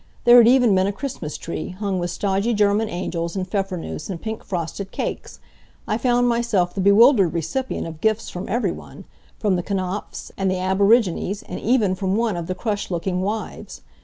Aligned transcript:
There 0.23 0.37
had 0.39 0.47
even 0.47 0.73
been 0.73 0.87
a 0.87 0.91
Christmas 0.91 1.37
tree, 1.37 1.69
hung 1.77 1.99
with 1.99 2.09
stodgy 2.09 2.55
German 2.55 2.89
angels 2.89 3.35
and 3.35 3.47
Pfeffernuesse 3.47 4.09
and 4.09 4.19
pink 4.19 4.43
frosted 4.43 4.89
cakes. 4.89 5.39
I 5.87 5.99
found 5.99 6.27
myself 6.27 6.73
the 6.73 6.81
bewildered 6.81 7.35
recipient 7.35 7.85
of 7.85 8.01
gifts 8.01 8.27
from 8.27 8.49
everyone 8.49 9.05
from 9.37 9.57
the 9.57 9.61
Knapfs, 9.63 10.31
and 10.37 10.49
the 10.49 10.57
aborigines 10.57 11.43
and 11.43 11.59
even 11.59 11.93
from 11.93 12.15
one 12.15 12.35
of 12.35 12.47
the 12.47 12.55
crushed 12.55 12.89
looking 12.89 13.21
wives. 13.21 13.83